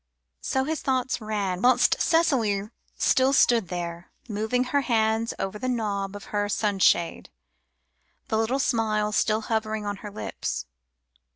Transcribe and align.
So 0.41 0.63
his 0.63 0.81
thoughts 0.81 1.21
ran, 1.21 1.61
whilst 1.61 2.01
Cicely 2.01 2.71
still 2.97 3.33
stood 3.33 3.67
there, 3.67 4.11
moving 4.27 4.63
her 4.63 4.81
hands 4.81 5.31
over 5.37 5.59
the 5.59 5.69
knob 5.69 6.15
of 6.15 6.23
her 6.33 6.49
sunshade, 6.49 7.29
the 8.27 8.37
little 8.39 8.57
smile 8.57 9.11
still 9.11 9.41
hovering 9.41 9.85
upon 9.85 9.97
her 9.97 10.09
lips. 10.09 10.65